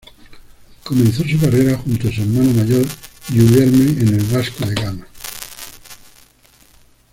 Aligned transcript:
Comenzó 0.83 1.23
su 1.23 1.39
carrera 1.39 1.77
junto 1.77 2.07
a 2.07 2.11
su 2.11 2.21
hermano 2.21 2.49
mayor 2.53 2.87
Guilherme 3.29 4.01
en 4.01 4.15
el 4.15 4.23
Vasco 4.33 4.65
da 4.65 4.71
Gama. 4.73 5.05